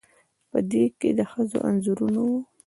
په 0.51 0.59
دې 0.71 0.83
کې 0.99 1.09
د 1.17 1.21
ښځو 1.31 1.57
انځورونه 1.69 2.19
وو 2.27 2.39